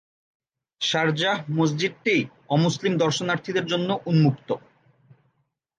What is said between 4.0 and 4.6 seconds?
উন্মুক্ত।